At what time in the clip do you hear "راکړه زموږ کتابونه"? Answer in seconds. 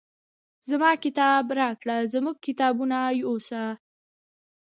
1.61-2.97